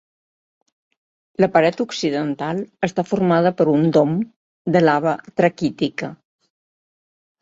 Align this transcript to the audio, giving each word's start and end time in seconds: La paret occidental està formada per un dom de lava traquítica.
La 1.43 1.49
paret 1.57 1.83
occidental 1.85 2.63
està 2.89 3.05
formada 3.09 3.53
per 3.59 3.67
un 3.77 3.87
dom 3.99 4.17
de 4.77 4.83
lava 4.89 5.15
traquítica. 5.43 6.11